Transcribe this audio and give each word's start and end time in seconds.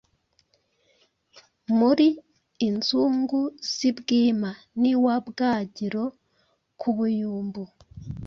Muri 1.79 2.07
inzugu 2.67 3.39
z’i 3.71 3.91
Bwima, 3.97 4.51
N’iwa 4.79 5.15
Bwagiro 5.29 6.03
ku 6.79 6.89
Buyumbu. 6.95 7.63